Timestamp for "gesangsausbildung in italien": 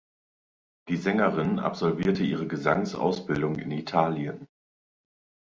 2.47-4.47